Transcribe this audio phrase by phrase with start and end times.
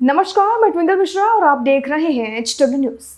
[0.00, 3.08] नमस्कार, मैं ट्विंकल मिश्रा और आप देख रहे हैं एच डब्ल्यू न्यूज़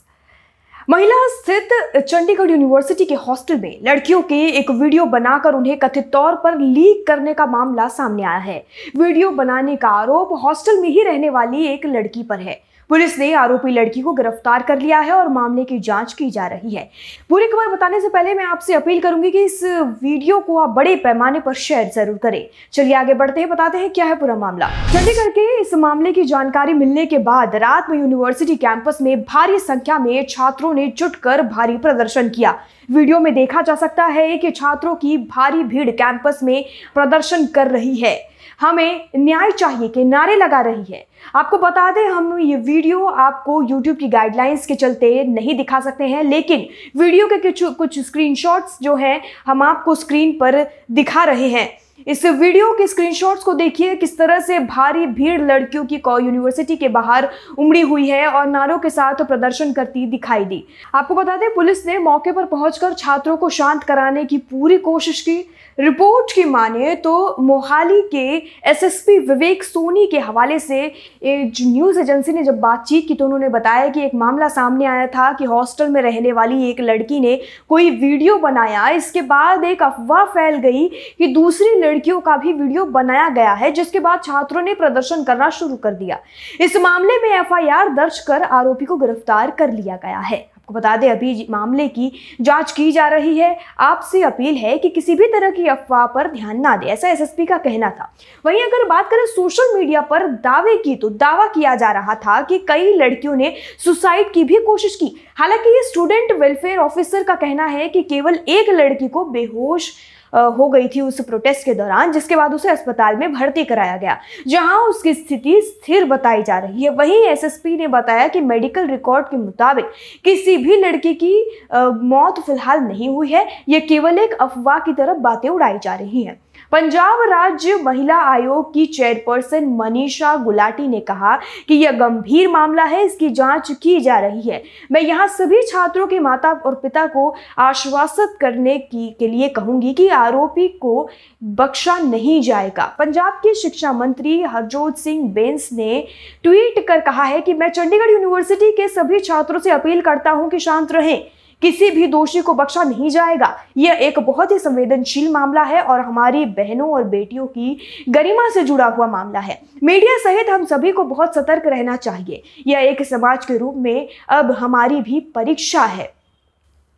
[0.91, 6.37] महिला स्थित चंडीगढ़ यूनिवर्सिटी के हॉस्टल में लड़कियों के एक वीडियो बनाकर उन्हें कथित तौर
[6.45, 8.59] पर लीक करने का मामला सामने आया है।
[8.97, 12.61] वीडियो बनाने का आरोप हॉस्टल में ही रहने वाली एक लड़की पर है।
[12.93, 16.47] पुलिस ने आरोपी लड़की को गिरफ़्तार कर लिया है और मामले की जाँच की जा
[16.47, 16.83] रही है।
[17.31, 19.63] पूरी खबर बताने से पहले मैं आपसे अपील करूँगी कि इस
[20.03, 23.91] वीडियो को आप बड़े पैमाने पर शेयर ज़रूर करें। चलिए आगे बढ़ते हैं, बताते हैं
[23.91, 27.99] क्या है पूरा मामला। चंडीगढ़ के इस मामले की जानकारी मिलने के बाद रात में
[27.99, 32.55] यूनिवर्सिटी कैंपस में भारी संख्या में छात्रों ने जुटकर भारी प्रदर्शन किया।
[32.93, 36.65] वीडियो में देखा जा सकता है कि छात्रों की भारी भीड़ कैंपस में
[36.95, 38.17] प्रदर्शन कर रही है।
[38.61, 43.63] हमें न्याय चाहिए के नारे लगा रही है। आपको बता दें, हम ये वीडियो आपको
[43.63, 48.79] YouTube की गाइडलाइंस के चलते नहीं दिखा सकते हैं, लेकिन वीडियो के कुछ कुछ स्क्रीनशॉट्स
[48.83, 51.69] जो हैं, हम आपको स्क्रीन पर दिखा रहे हैं।
[52.07, 56.89] इस वीडियो के स्क्रीनशॉट्स को देखिए, किस तरह से भारी भीड़ लड़कियों की यूनिवर्सिटी के
[56.89, 57.29] बाहर
[57.59, 61.87] उमड़ी हुई है और नारों के साथ प्रदर्शन करती दिखाई दी। आपको बता दें, पुलिस
[61.87, 65.45] ने मौके पर पहुंचकर छात्रों को शांत कराने की पूरी कोशिश की।
[65.79, 68.27] रिपोर्ट की माने तो मोहाली के
[68.71, 70.81] एसएसपी विवेक सोनी के हवाले से
[71.25, 75.33] न्यूज़ एजेंसी ने जब बातचीत की तो उन्होंने बताया कि एक मामला सामने आया था
[75.33, 80.25] कि हॉस्टल में रहने वाली एक लड़की ने कोई वीडियो बनाया। इसके बाद एक अफवाह
[80.27, 80.87] फैल गई
[81.19, 85.51] कि दूसरी लड़कियों का भी वीडियो बनाया गया है, जिसके बाद छात्रों ने प्रदर्शन करना
[85.51, 86.19] शुरू कर दिया।
[86.61, 90.97] इस मामले में एफआईआर दर्ज कर आरोपी को गिरफ़्तार कर लिया गया है। आपको बता
[90.97, 95.27] दें, अभी मामले की जाँच की जा रही है। आपसे अपील है कि किसी भी
[95.27, 98.13] तरह की अफवाह पर ध्यान ना दे, ऐसा एसएसपी का कहना था।
[98.45, 102.41] वहीं अगर बात करें सोशल मीडिया पर दावे की तो दावा किया जा रहा था
[102.43, 103.53] कि कई लड़कियों ने
[103.85, 108.39] सुसाइड की भी कोशिश की। हालाँकि ये स्टूडेंट वेलफेयर ऑफिसर का कहना है कि केवल
[108.49, 109.93] एक लड़की को बेहोश
[110.33, 114.19] हो गई थी उस प्रोटेस्ट के दौरान, जिसके बाद उसे अस्पताल में भर्ती कराया गया।
[114.49, 119.27] जहाँ उसकी स्थिति स्थिर बताई जा रही है। वहीं एसएसपी ने बताया कि मेडिकल रिकॉर्ड
[119.27, 119.91] के मुताबिक
[120.25, 121.35] किसी भी लड़की की
[121.75, 126.23] मौत फ़िलहाल नहीं हुई है। ये केवल एक अफवाह की तरफ़ बातें उड़ाई जा रही
[126.23, 126.41] हैं।
[126.73, 131.35] पंजाब राज्य महिला आयोग की चेयरपर्सन मनीषा गुलाटी ने कहा
[131.69, 134.63] कि यह गंभीर मामला है, इसकी जाँच की जा रही है।
[134.93, 139.93] मैं यहाँ सभी छात्रों के माता और पिता को आश्वासित करने की, के लिए कहूँगी
[139.95, 141.09] कि आरोपी को
[141.43, 146.05] बख्शा नहीं जाएगा। पंजाब के शिक्षा मंत्री हरजोत सिंह बेंस ने
[146.45, 150.49] ट्वीट कर कहा है कि मैं चंडीगढ़ यूनिवर्सिटी के सभी छात्रों से अपील करता हूँ
[150.51, 151.25] कि शांत रहें।
[151.63, 156.01] किसी भी दोषी को बख्शा नहीं जाएगा। यह एक बहुत ही संवेदनशील मामला है और
[156.01, 157.79] हमारी बहनों और बेटियों की
[158.09, 162.43] गरिमा से जुड़ा हुआ मामला है। मीडिया सहित हम सभी को बहुत सतर्क रहना चाहिए।
[162.67, 166.13] यह एक समाज के रूप में अब हमारी भी परीक्षा है।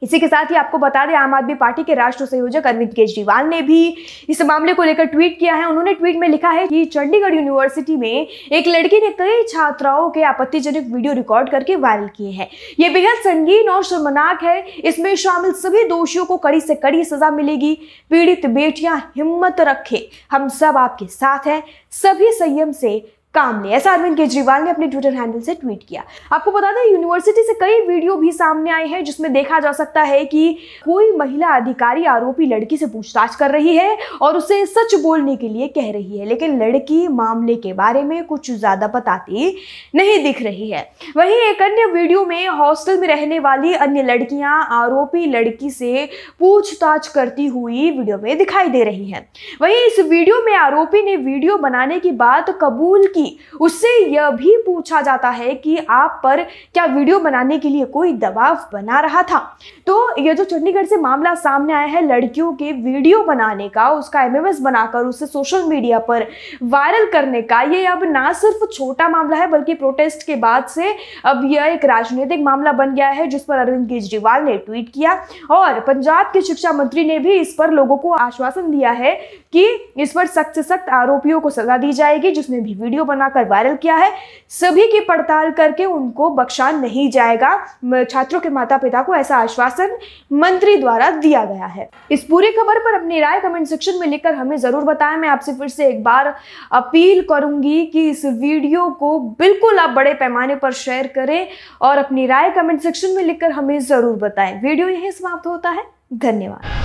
[0.04, 3.46] इसी के साथ ही आपको बता दें, आम आदमी पार्टी के राष्ट्र संयोजक अरविंद केजरीवाल
[3.46, 3.96] ने भी
[4.28, 7.96] इस मामले को लेकर ट्वीट किया है। उन्होंने ट्वीट में लिखा है कि चंडीगढ़ यूनिवर्सिटी
[7.96, 12.48] में एक लड़की ने कई छात्राओं के आपत्तिजनक वीडियो रिकॉर्ड करके वायरल किए हैं।
[12.80, 17.30] ये बेहद संगीन और शर्मनाक है। इसमें शामिल सभी दोषियों को कड़ी से कड़ी सजा
[17.30, 17.74] मिलेगी।
[18.10, 21.62] पीड़ित बेटियाँ हिम्मत रखे। हम सब आपके साथ हैं।
[21.94, 22.96] सभी संयम से
[23.34, 26.02] काम ले ऐसा अरविंद केजरीवाल ने अपने ट्विटर हैंडल से ट्वीट किया।
[26.32, 30.02] आपको बता दें यूनिवर्सिटी से कई वीडियो भी सामने आए हैं, जिसमें देखा जा सकता
[30.02, 34.94] है कि कोई महिला अधिकारी आरोपी लड़की से पूछताछ कर रही है और उसे सच
[35.02, 39.56] बोलने के लिए कह रही है। लेकिन लड़की मामले के बारे में कुछ ज़्यादा बताती
[39.94, 44.60] नहीं दिख रही है। वहीं एक अन्य वीडियो में हॉस्टल में रहने वाली अन्य लड़कियाँ
[44.72, 46.08] आरोपी लड़की से
[46.40, 49.26] पूछताछ करती हुई वीडियो में दिखाई दे रही है।
[49.62, 54.30] वहीं इस वीडियो में आरोपी ने वीडियो बनाने की बात कबूल की थी उससे यह
[54.30, 59.00] भी पूछा जाता है कि आप पर क्या वीडियो बनाने के लिए कोई दबाव बना
[59.00, 59.38] रहा था?
[59.86, 64.22] तो यह जो चंडीगढ़ से मामला सामने आया है, लड़कियों के वीडियो बनाने का, उसका
[64.22, 66.26] एमएमएस बनाकर, उसे सोशल मीडिया पर
[66.62, 70.94] वायरल करने का, ये अब ना सिर्फ़ छोटा मामला है, बल्कि प्रोटेस्ट के बाद से
[71.24, 75.14] अब यह एक राजनीतिक मामला बन गया है, जिस पर अरविंद केजरीवाल ने ट्वीट किया
[75.50, 79.14] और पंजाब के शिक्षा मंत्री ने भी इस पर लोगों को आश्वासन दिया है
[79.52, 83.44] कि इस पर सख्त से सख्त आरोपियों को सजा दी जाएगी जिसने भी वीडियो बनाकर
[83.46, 84.12] वायरल किया है,
[84.50, 87.56] सभी की पड़ताल करके उनको बख्शा नहीं जाएगा।
[88.04, 89.96] छात्रों के माता पिता को ऐसा आश्वासन
[90.34, 94.34] मंत्री द्वारा दिया गया है। इस पूरी खबर पर अपनी राय कमेंट सेक्शन में लिखकर
[94.34, 96.34] हमें ज़रूर बताएँ। मैं आपसे फिर से एक बार
[96.72, 101.46] अपील करूँगी कि इस वीडियो को बिल्कुल आप बड़े पैमाने पर शेयर करें
[101.80, 105.84] और अपनी राय कमेंट सेक्शन में लिखकर हमें ज़रूर बताएँ। वीडियो यही समाप्त होता है।
[106.14, 106.83] धन्यवाद।